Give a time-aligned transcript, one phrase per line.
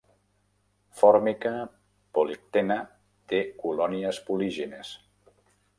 [1.01, 1.51] "Formica
[2.19, 2.81] polyctena"
[3.35, 5.01] té colònies polígines.